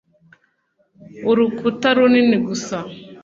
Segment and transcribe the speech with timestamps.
[1.29, 2.77] urukuta runini gusa.